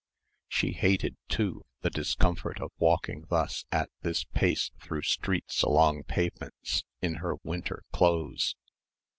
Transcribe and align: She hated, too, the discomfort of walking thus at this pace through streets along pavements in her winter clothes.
She 0.47 0.71
hated, 0.71 1.15
too, 1.29 1.63
the 1.81 1.91
discomfort 1.91 2.59
of 2.59 2.71
walking 2.79 3.25
thus 3.29 3.65
at 3.71 3.91
this 4.01 4.23
pace 4.23 4.71
through 4.81 5.03
streets 5.03 5.61
along 5.61 6.05
pavements 6.05 6.83
in 7.03 7.17
her 7.21 7.35
winter 7.43 7.83
clothes. 7.93 8.55